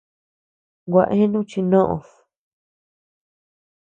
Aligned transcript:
Gua 0.91 1.03
eanu 1.15 1.39
chi 1.49 1.61
noʼod. 1.71 2.07